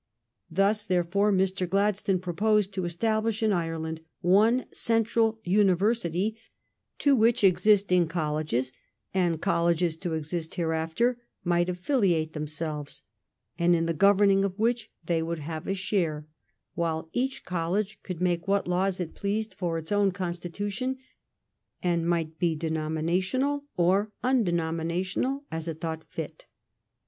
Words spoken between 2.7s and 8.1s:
to establish in Ireland one central university to which existing